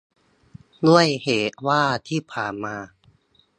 [0.87, 2.75] ด้วยเหตุว่าที่ผ่านมา